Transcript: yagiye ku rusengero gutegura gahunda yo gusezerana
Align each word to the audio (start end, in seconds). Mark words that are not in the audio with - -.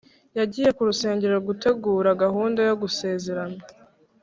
yagiye 0.37 0.69
ku 0.75 0.81
rusengero 0.89 1.35
gutegura 1.47 2.09
gahunda 2.23 2.59
yo 2.69 2.75
gusezerana 2.81 3.59